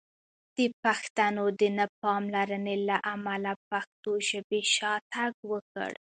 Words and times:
د 0.55 0.57
پښتنو 0.83 1.45
د 1.59 1.61
نه 1.77 1.85
پاملرنې 2.01 2.75
له 2.89 2.97
امله 3.13 3.51
پښتو 3.69 4.11
ژبې 4.29 4.61
شاتګ 4.75 5.31
وکړ! 5.51 5.91